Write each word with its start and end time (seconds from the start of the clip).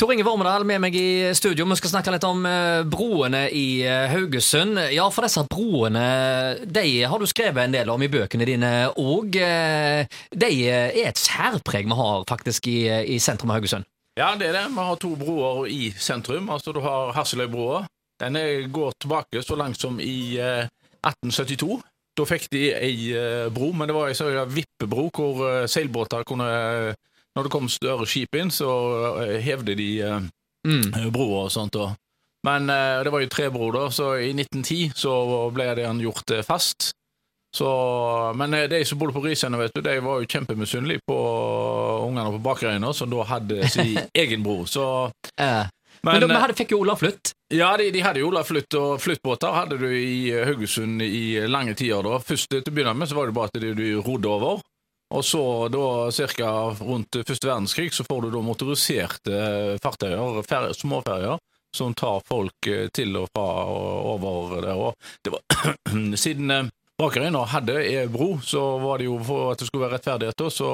Tor 0.00 0.10
Inge 0.12 0.24
Vormedal 0.26 0.64
med 0.66 0.80
meg 0.82 0.96
i 0.98 1.30
studio. 1.38 1.66
Vi 1.70 1.76
skal 1.78 1.92
snakke 1.92 2.14
litt 2.14 2.24
om 2.26 2.42
eh, 2.48 2.82
broene 2.90 3.44
i 3.54 3.84
eh, 3.86 4.08
Haugesund. 4.10 4.80
Ja, 4.90 5.06
for 5.14 5.28
disse 5.28 5.44
broene 5.50 6.06
de 6.66 6.84
har 7.06 7.22
du 7.22 7.28
skrevet 7.30 7.68
en 7.68 7.76
del 7.76 7.92
om 7.92 8.02
i 8.02 8.10
bøkene 8.10 8.48
dine 8.48 8.72
òg. 8.98 9.38
De 9.38 10.50
er 10.66 10.98
et 11.04 11.22
særpreg 11.22 11.86
vi 11.86 11.98
har 12.00 12.26
faktisk 12.28 12.66
i, 12.72 12.80
i 13.14 13.20
sentrum 13.22 13.52
av 13.52 13.60
Haugesund. 13.60 13.86
Ja, 14.18 14.34
det 14.36 14.50
er 14.50 14.58
det. 14.58 14.66
Vi 14.74 14.88
har 14.90 14.98
to 15.00 15.14
broer 15.16 15.66
i 15.70 15.92
sentrum. 15.96 16.50
Altså, 16.50 16.74
Du 16.74 16.82
har 16.84 17.14
Hasseløybroa. 17.16 17.86
Den 18.22 18.36
går 18.72 18.92
tilbake 19.00 19.42
så 19.42 19.56
langt 19.56 19.80
som 19.80 20.00
i 20.00 20.36
eh, 20.38 20.66
1872. 21.02 21.80
Da 22.18 22.26
fikk 22.28 22.50
de 22.52 22.66
ei 22.76 22.96
eh, 23.16 23.48
bro, 23.54 23.70
men 23.72 23.88
det 23.88 23.96
var 23.96 24.10
ei 24.10 24.16
sånn 24.16 24.36
vippebro 24.52 25.08
hvor 25.16 25.40
eh, 25.48 25.64
seilbåter 25.70 26.26
kunne 26.28 26.48
eh, 26.52 26.98
Når 27.36 27.46
det 27.46 27.52
kom 27.54 27.68
større 27.72 28.06
skip 28.06 28.34
inn, 28.36 28.50
så 28.52 28.68
eh, 29.24 29.38
hevde 29.44 29.76
de 29.78 29.90
eh, 30.04 30.20
Mm. 30.62 31.10
broa 31.10 31.44
og 31.48 31.50
sånt. 31.50 31.72
da. 31.74 31.88
Men 32.46 32.68
eh, 32.70 33.00
det 33.02 33.10
var 33.10 33.20
jo 33.24 33.28
tre 33.32 33.48
broer, 33.50 33.72
da, 33.74 33.88
så 33.90 34.12
i 34.22 34.28
1910 34.30 34.92
så 34.94 35.14
ble 35.54 35.66
den 35.74 35.98
gjort 36.04 36.30
eh, 36.30 36.42
fast. 36.46 36.92
Så, 37.54 37.66
men 38.38 38.54
eh, 38.54 38.68
de 38.70 38.78
som 38.86 38.98
bodde 39.00 39.12
på 39.16 39.24
Risene, 39.24 39.58
vet 39.58 39.74
du, 39.74 39.80
de 39.82 39.96
var 40.00 40.20
jo 40.22 40.28
kjempemisunnelige 40.30 41.02
på 41.10 41.16
ungene 42.06 42.30
på 42.36 42.40
Bakerøyene, 42.46 42.92
som 42.94 43.10
da 43.12 43.24
hadde 43.28 43.66
sin 43.74 43.98
egen 44.22 44.42
bro. 44.46 44.62
Så, 44.70 44.86
Eh, 45.40 45.66
men, 46.02 46.20
men, 46.22 46.30
eh, 46.30 46.40
hadde, 46.42 46.54
fikk 46.58 46.72
jo 46.74 46.80
Ola 46.82 46.94
Flutt. 46.98 47.32
ja, 47.52 47.72
de, 47.78 47.90
de 47.94 48.00
hadde 48.02 48.22
jo 48.22 48.30
Ola 48.30 48.42
Flytt, 48.46 48.74
og 48.78 48.96
flyttbåter 49.02 49.52
hadde 49.54 49.78
du 49.82 49.88
i 49.90 50.30
eh, 50.32 50.46
Haugesund 50.48 51.02
i 51.02 51.40
lange 51.46 51.74
tider. 51.78 52.02
da. 52.06 52.18
Først 52.22 52.48
til 52.50 52.62
å 52.62 52.70
begynne 52.74 52.94
med 52.98 53.10
så 53.10 53.18
var 53.18 53.26
det 53.30 53.34
bare 53.36 53.50
at 53.52 53.60
de, 53.62 53.74
de 53.78 53.90
rodde 53.98 54.30
over. 54.30 54.62
Og 55.12 55.24
så 55.28 55.42
da 55.72 55.86
ca. 56.10 56.50
rundt 56.80 57.18
første 57.28 57.48
verdenskrig 57.48 57.90
så 57.92 58.04
får 58.08 58.22
du 58.24 58.30
da 58.32 58.40
motoriserte 58.44 59.40
fartøyer, 59.82 60.42
fer- 60.48 60.72
småferjer, 60.76 61.38
som 61.76 61.94
tar 61.96 62.20
folk 62.28 62.68
eh, 62.68 62.88
til 62.92 63.16
og 63.20 63.28
fra 63.32 63.46
og 63.72 64.24
over 64.28 64.60
der. 64.64 64.76
Og 64.76 64.94
det 65.24 65.34
var, 65.34 65.76
siden 66.24 66.50
eh, 66.50 66.70
Bakerøyna 67.00 67.44
hadde 67.48 67.78
e 67.88 68.06
bro, 68.12 68.34
så 68.44 68.60
var 68.82 69.00
det 69.00 69.08
jo 69.08 69.16
for 69.24 69.52
at 69.52 69.58
det 69.62 69.66
skulle 69.68 69.86
være 69.86 69.96
rettferdighet, 69.96 70.44
så 70.52 70.68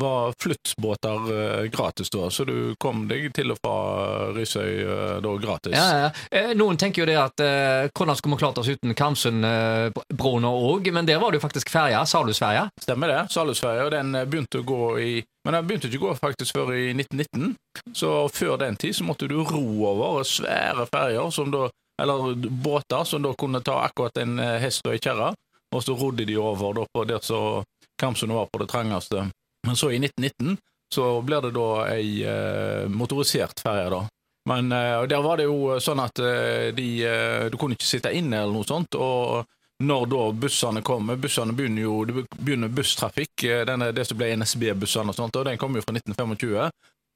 var 0.00 0.34
flyttbåter 0.42 1.30
eh, 1.34 1.64
gratis 1.72 2.10
da, 2.10 2.28
så 2.30 2.44
du 2.48 2.74
kom 2.80 3.06
deg 3.10 3.30
til 3.36 3.52
og 3.54 3.58
fra 3.62 3.76
Risøy 4.36 4.82
eh, 4.84 5.16
da 5.24 5.34
gratis. 5.42 5.76
Ja, 5.76 6.06
ja. 6.06 6.10
Eh, 6.30 6.52
Noen 6.58 6.78
tenker 6.80 7.02
jo 7.04 7.08
det 7.10 7.18
at 7.20 7.42
eh, 7.44 7.88
hvordan 7.94 8.16
skulle 8.18 8.36
vi 8.36 8.42
klart 8.44 8.60
oss 8.62 8.70
uten 8.70 8.94
Karmsundbroene 8.96 10.50
òg, 10.70 10.90
men 10.92 11.06
der 11.08 11.20
var 11.22 11.32
det 11.32 11.40
jo 11.40 11.46
faktisk 11.46 11.70
ferja, 11.72 12.04
Salhusferja? 12.06 12.68
Stemmer 12.82 13.08
det. 13.12 13.20
Salhusferja 13.32 13.88
den 13.92 14.14
eh, 14.14 14.26
begynte 14.28 14.62
å 14.62 14.66
gå 14.66 14.82
i 15.00 15.10
Men 15.46 15.54
den 15.56 15.68
begynte 15.68 15.88
ikke 15.88 16.02
å 16.04 16.08
gå 16.10 16.16
faktisk 16.20 16.58
før 16.58 16.74
i 16.76 16.90
1919. 16.92 17.54
Så 17.96 18.10
før 18.28 18.58
den 18.60 18.76
tid 18.76 18.92
så 18.98 19.06
måtte 19.08 19.28
du 19.30 19.38
ro 19.40 19.62
over 19.88 20.24
svære 20.28 20.84
ferjer, 20.92 21.30
som 21.32 21.52
da 21.54 21.68
Eller 22.00 22.34
båter 22.48 23.04
som 23.04 23.20
da 23.22 23.34
kunne 23.36 23.60
ta 23.60 23.74
akkurat 23.84 24.16
en 24.22 24.38
eh, 24.40 24.58
hest 24.62 24.86
og 24.86 24.94
ei 24.94 25.00
kjerre. 25.00 25.34
Og 25.74 25.82
så 25.84 25.94
rodde 25.94 26.24
de 26.26 26.36
over 26.40 26.72
da 26.80 26.86
på 26.92 27.04
der 27.04 27.20
så 27.22 27.62
Karmsund 28.00 28.32
var 28.32 28.48
på 28.52 28.58
det 28.62 28.68
trangeste. 28.72 29.26
Men 29.66 29.76
så 29.76 29.90
i 29.90 29.98
1919 29.98 30.56
så 30.94 31.20
blir 31.22 31.40
det 31.40 31.52
da 31.54 31.68
ei 31.92 32.24
eh, 32.26 32.88
motorisert 32.88 33.60
ferje, 33.62 33.90
da. 33.92 34.00
Men 34.48 34.72
eh, 34.72 35.02
der 35.10 35.22
var 35.22 35.38
det 35.38 35.46
jo 35.46 35.76
sånn 35.82 36.02
at 36.02 36.18
eh, 36.18 36.70
de, 36.74 36.88
du 37.52 37.58
kunne 37.60 37.76
ikke 37.78 37.86
sitte 37.86 38.12
inne 38.16 38.42
eller 38.42 38.56
noe 38.56 38.68
sånt. 38.68 38.98
og 38.98 39.46
når 39.80 40.02
da 40.12 40.24
bussene 40.36 40.82
kommer 40.84 41.16
Bussene 41.16 41.54
begynner 41.56 41.86
jo 41.86 41.94
det 42.04 42.26
begynner 42.36 42.68
busstrafikk, 42.68 43.46
denne, 43.64 43.86
det 43.96 44.04
som 44.04 44.18
ble 44.20 44.34
NSB-bussene 44.36 45.14
og 45.14 45.16
sånt, 45.16 45.38
og 45.40 45.46
den 45.48 45.56
kom 45.56 45.78
jo 45.78 45.80
fra 45.86 45.94
1925. 45.96 46.68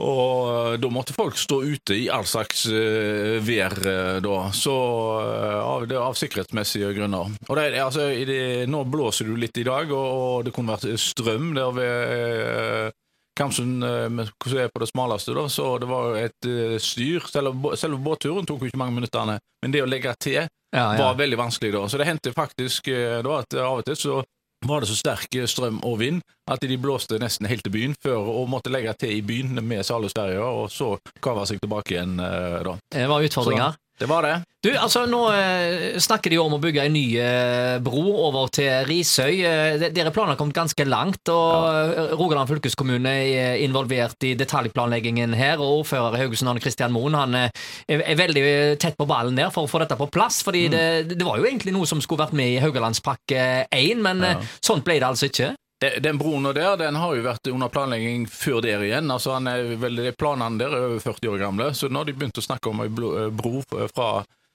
Og 0.00 0.72
eh, 0.72 0.76
da 0.80 0.90
måtte 0.92 1.14
folk 1.16 1.38
stå 1.38 1.60
ute 1.62 1.96
i 1.96 2.08
all 2.12 2.26
slags 2.28 2.64
uh, 2.70 3.36
vær 3.44 3.76
eh, 3.86 4.16
da, 4.24 4.38
så 4.56 4.76
uh, 5.20 5.58
av, 5.60 5.86
det 5.90 5.98
av 6.00 6.16
sikkerhetsmessige 6.18 6.92
grunner. 6.96 7.34
Og 7.48 7.58
det, 7.58 7.68
altså, 7.82 8.08
i 8.12 8.24
det, 8.28 8.40
Nå 8.70 8.84
blåser 8.88 9.28
det 9.28 9.38
litt 9.44 9.60
i 9.60 9.66
dag, 9.66 9.92
og, 9.92 10.08
og 10.24 10.46
det 10.46 10.54
kunne 10.56 10.76
vært 10.76 11.00
strøm 11.00 11.52
der 11.56 11.76
ved 11.76 12.16
uh, 12.16 12.96
Kamsund, 13.40 13.80
hvordan 13.80 14.58
er 14.60 14.72
på 14.72 14.82
det 14.82 14.90
smaleste, 14.90 15.32
da, 15.32 15.46
så 15.48 15.70
det 15.80 15.86
var 15.88 16.16
et 16.18 16.48
styr. 16.82 17.24
Selve, 17.30 17.70
selve 17.78 17.96
båtturen 18.04 18.44
tok 18.44 18.66
jo 18.66 18.68
ikke 18.68 18.80
mange 18.82 18.98
minuttene, 18.98 19.38
men 19.62 19.72
det 19.72 19.80
å 19.80 19.88
legge 19.88 20.12
til 20.20 20.42
Ja, 20.42 20.90
var 20.98 21.16
veldig 21.16 21.38
vanskelig 21.40 21.70
da. 21.72 21.86
Så 21.88 21.98
det 22.02 22.08
hendte 22.10 22.34
faktisk 22.36 22.90
da 22.90 23.38
at 23.38 23.56
av 23.56 23.80
og 23.80 23.86
til 23.88 23.96
så 23.96 24.18
var 24.66 24.80
det 24.82 24.90
så 24.90 24.96
sterk 24.98 25.34
eh, 25.34 25.48
strøm 25.48 25.80
og 25.86 25.98
vind 26.02 26.20
at 26.50 26.62
de 26.66 26.76
blåste 26.80 27.18
nesten 27.22 27.48
helt 27.48 27.64
til 27.64 27.72
byen 27.74 27.94
før 28.02 28.28
og 28.32 28.48
måtte 28.52 28.72
legge 28.72 28.92
til 29.00 29.14
i 29.16 29.22
byen 29.24 29.60
med 29.64 29.84
Salhusferja, 29.86 30.42
og 30.44 30.70
så 30.72 30.96
kava 31.22 31.46
seg 31.48 31.62
tilbake 31.62 31.94
igjen 31.94 32.18
eh, 32.20 32.58
da. 32.66 32.76
Det 32.92 33.06
var 33.10 33.24
utfordringer. 33.26 33.78
Det 34.00 34.06
var 34.08 34.24
det. 34.24 34.36
Du, 34.64 34.68
altså 34.76 35.02
Nå 35.08 35.18
eh, 35.32 35.98
snakker 36.00 36.32
de 36.32 36.36
jo 36.38 36.42
om 36.46 36.54
å 36.56 36.60
bygge 36.60 36.82
en 36.88 36.92
ny 36.96 37.02
eh, 37.20 37.78
bro 37.84 38.02
over 38.28 38.48
til 38.52 38.68
Risøy. 38.88 39.38
Eh, 39.44 39.84
dere 39.92 40.12
planer 40.12 40.32
har 40.34 40.38
kommet 40.40 40.56
ganske 40.56 40.84
langt, 40.88 41.28
og 41.32 41.68
ja. 41.68 42.06
Rogaland 42.16 42.48
fylkeskommune 42.48 43.12
er 43.28 43.60
involvert 43.64 44.24
i 44.28 44.32
detaljplanleggingen 44.40 45.36
her. 45.36 45.60
og 45.60 45.82
Ordfører 45.82 46.16
i 46.16 46.22
Haugesund 46.24 46.52
Arne 46.52 46.64
Kristian 46.64 46.92
Moen 46.96 47.16
han 47.16 47.36
eh, 47.42 47.62
er, 47.88 48.04
er 48.14 48.20
veldig 48.20 48.44
tett 48.80 48.96
på 49.00 49.08
ballen 49.08 49.36
der 49.36 49.52
for 49.52 49.68
å 49.68 49.72
få 49.72 49.82
dette 49.84 49.96
på 50.00 50.08
plass. 50.12 50.40
fordi 50.46 50.66
Mm. 50.70 50.72
det, 50.76 51.16
det 51.20 51.24
var 51.26 51.38
jo 51.40 51.44
egentlig 51.48 51.72
noe 51.76 51.88
som 51.88 52.00
skulle 52.04 52.24
vært 52.26 52.36
med 52.36 52.54
i 52.56 52.60
Haugalandspakke 52.64 53.66
1, 53.72 54.00
men 54.04 54.20
Ja. 54.24 54.36
eh, 54.40 54.56
sånt 54.64 54.84
ble 54.84 54.98
det 55.00 55.08
altså 55.08 55.28
ikke. 55.28 55.54
Den 55.80 56.18
broen 56.20 56.44
der, 56.52 56.76
den 56.76 56.96
har 57.00 57.14
jo 57.16 57.22
vært 57.24 57.48
under 57.48 57.70
planlegging 57.72 58.26
før 58.28 58.60
der 58.60 58.82
igjen. 58.84 59.08
Altså 59.10 59.32
han 59.38 59.48
er 59.48 59.70
vel, 59.80 59.96
de 59.96 60.12
Planene 60.12 60.60
der 60.60 60.74
er 60.76 60.88
over 60.90 61.00
40 61.00 61.30
år 61.32 61.40
gamle, 61.40 61.70
så 61.74 61.88
nå 61.88 62.02
har 62.02 62.10
de 62.10 62.16
begynt 62.18 62.40
å 62.40 62.44
snakke 62.44 62.68
om 62.68 62.82
ei 62.84 62.90
eh, 62.90 63.30
bro 63.32 63.62
fra 63.88 64.10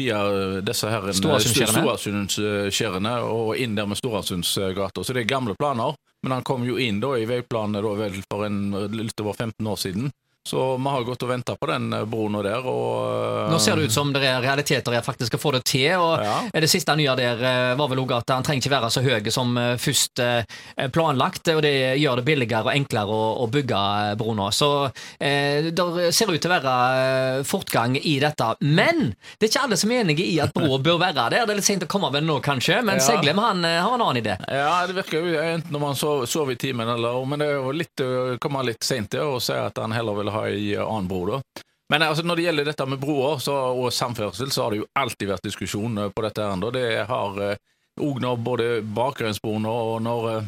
via 0.00 0.20
disse 0.64 0.88
her 0.88 1.10
Storasundskjærene. 1.12 1.82
Storasundskjærene 1.82 3.14
og 3.28 3.52
inn 3.60 3.76
der 3.76 3.90
med 3.90 4.00
Storasundsgata. 4.00 5.04
Så 5.04 5.12
det 5.12 5.26
er 5.26 5.34
gamle 5.34 5.56
planer, 5.60 5.92
men 6.24 6.38
han 6.38 6.46
kom 6.46 6.64
jo 6.64 6.78
inn 6.80 7.02
da 7.04 7.12
i 7.18 7.28
veiplanene 7.28 7.84
da 7.84 7.92
vel 7.98 8.16
for 8.24 8.46
en, 8.48 8.62
litt 8.96 9.20
over 9.20 9.36
15 9.36 9.70
år 9.74 9.80
siden. 9.84 10.08
Så 10.50 10.76
vi 10.82 10.90
har 10.90 11.04
gått 11.06 11.22
og 11.22 11.30
venta 11.30 11.54
på 11.54 11.68
den 11.70 11.92
eh, 11.94 12.04
broen 12.10 12.38
der, 12.42 12.64
og 12.66 13.46
eh, 13.46 13.50
Nå 13.52 13.58
ser 13.62 13.78
det 13.78 13.86
ut 13.90 13.94
som 13.94 14.10
det 14.14 14.24
er 14.26 14.40
realiteter 14.42 14.96
jeg 14.96 15.06
faktisk 15.06 15.30
skal 15.30 15.42
få 15.42 15.52
det 15.56 15.62
til. 15.70 15.92
og 16.00 16.24
Ja. 16.24 16.36
Det 16.60 16.70
siste 16.70 16.96
nye 16.98 17.14
der 17.18 17.44
eh, 17.46 17.74
var 17.78 17.90
vel 17.92 18.02
også 18.02 18.18
at 18.20 18.32
han 18.34 18.46
trenger 18.46 18.64
ikke 18.64 18.74
være 18.74 18.90
så 18.90 19.02
høy 19.04 19.30
som 19.30 19.54
først 19.78 20.20
planlagt, 20.94 21.48
og 21.52 21.60
det 21.62 21.72
gjør 22.00 22.20
det 22.20 22.24
billigere 22.26 22.66
og 22.66 22.72
enklere 22.74 23.14
å, 23.14 23.26
å 23.44 23.46
bygge 23.52 23.80
bro 24.20 24.34
nå. 24.36 24.48
Så 24.54 24.68
eh, 25.20 25.70
det 25.70 26.10
ser 26.16 26.32
ut 26.32 26.40
til 26.42 26.50
å 26.50 26.56
være 26.56 27.44
fortgang 27.46 27.96
i 28.00 28.16
dette. 28.22 28.48
Men 28.66 29.12
det 29.38 29.46
er 29.46 29.52
ikke 29.52 29.64
alle 29.68 29.78
som 29.80 29.92
er 29.94 30.02
enige 30.04 30.26
i 30.26 30.38
at 30.42 30.54
broa 30.56 30.80
bør 30.82 30.98
være 31.02 31.28
der. 31.30 31.46
Det 31.46 31.54
er 31.54 31.60
litt 31.60 31.68
sent 31.68 31.86
å 31.86 31.90
komme 31.90 32.10
med 32.14 32.26
nå, 32.26 32.40
kanskje, 32.44 32.80
men 32.82 32.98
Ja. 33.00 33.06
Seglem 33.10 33.38
han 33.42 33.64
har 33.64 33.94
en 33.94 34.02
annen 34.04 34.20
idé. 34.20 34.36
Ja, 34.50 34.86
det 34.86 34.94
virker 34.98 35.24
jo 35.24 35.38
enten 35.40 35.72
når 35.74 35.82
man 35.82 35.96
sover 35.98 36.28
sov 36.30 36.50
i 36.52 36.56
timen 36.60 36.88
eller 36.88 37.24
Men 37.26 37.42
det 37.42 37.48
er 37.50 37.56
jo 37.58 37.72
litt 37.74 38.02
å 38.04 38.36
komme 38.42 38.62
litt 38.66 38.84
seint 38.86 39.10
til 39.12 39.36
å 39.36 39.40
si 39.42 39.54
at 39.56 39.78
han 39.80 39.92
heller 39.94 40.18
vil 40.20 40.30
ha 40.34 40.39
ei 40.48 40.76
annen 40.76 41.10
bro, 41.10 41.24
da. 41.34 41.64
Men 41.90 42.04
altså, 42.06 42.22
når 42.22 42.38
det 42.38 42.44
gjelder 42.46 42.70
dette 42.70 42.86
med 42.86 43.00
broer 43.02 43.40
så, 43.42 43.56
og 43.74 43.92
samferdsel, 43.92 44.52
så 44.54 44.64
har 44.64 44.74
det 44.74 44.82
jo 44.82 44.90
alltid 45.00 45.32
vært 45.32 45.48
diskusjon 45.50 45.98
eh, 45.98 46.12
på 46.14 46.24
dette. 46.26 46.46
her. 46.46 46.70
Det 46.76 46.86
har 47.10 47.42
òg 48.00 48.22
når 48.22 48.36
både 48.40 48.68
Bakgrensbroen 48.96 49.66
og 49.68 49.98
når 50.02 50.46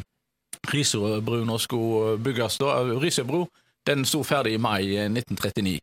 Risøybroen 0.71 1.51
skulle 1.59 2.17
bygges 2.23 2.57
da. 2.63 2.79
Risøybro 3.03 3.43
den 3.87 4.05
sto 4.05 4.23
ferdig 4.23 4.55
i 4.55 4.61
mai 4.61 4.95
eh, 4.95 5.09
1939. 5.11 5.79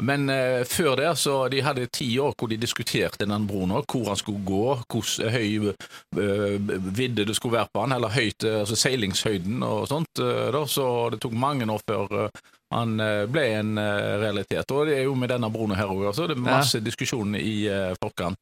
Men 0.00 0.30
eh, 0.32 0.62
før 0.64 0.96
det, 0.96 1.10
så 1.20 1.34
de 1.52 1.60
hadde 1.60 1.90
ti 1.92 2.06
år 2.22 2.32
hvor 2.38 2.48
de 2.48 2.56
diskuterte 2.56 3.26
den 3.28 3.46
broen, 3.48 3.74
hvor 3.74 4.08
han 4.08 4.16
skulle 4.16 4.44
gå, 4.46 4.62
hvor 4.88 5.10
høy 5.34 5.68
eh, 5.68 6.72
vidde 6.96 7.26
det 7.28 7.36
skulle 7.36 7.58
være 7.58 7.72
på 7.74 7.84
han, 7.84 7.92
eller 7.98 8.14
høyt, 8.14 8.46
eh, 8.48 8.62
altså 8.62 8.78
seilingshøyden 8.78 9.62
og 9.66 9.88
sånt. 9.90 10.22
eh, 10.22 10.48
da, 10.54 10.64
så 10.66 10.86
det 11.12 11.20
tok 11.20 11.36
mange 11.36 11.68
år 11.68 11.84
før 11.88 12.18
eh, 12.22 12.42
han 12.72 12.96
eh, 13.00 13.24
ble 13.30 13.44
en 13.58 13.76
eh, 13.80 14.16
realitet. 14.22 14.74
Og 14.74 14.88
det 14.88 14.98
er 15.00 15.06
jo 15.06 15.14
med 15.18 15.32
denne 15.32 15.50
broen 15.52 15.76
her 15.76 15.92
òg, 15.92 16.06
altså. 16.10 16.26
Det 16.30 16.36
er 16.38 16.44
masse 16.44 16.80
diskusjon 16.84 17.36
i 17.38 17.54
eh, 17.70 17.92
forkant. 18.02 18.38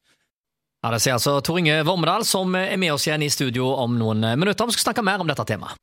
Ja, 0.81 0.91
Det 0.95 1.03
sier 1.05 1.19
altså 1.19 1.37
Tor 1.45 1.59
Inge 1.61 1.83
Vormedal, 1.85 2.25
som 2.25 2.55
er 2.57 2.79
med 2.81 2.95
oss 2.95 3.05
igjen 3.09 3.27
i 3.27 3.33
studio 3.33 3.69
om 3.83 3.99
noen 4.01 4.25
minutter. 4.41 4.71
Vi 4.71 4.79
skal 4.79 4.91
snakke 4.91 5.05
mer 5.05 5.21
om 5.21 5.29
dette 5.29 5.45
temaet. 5.45 5.77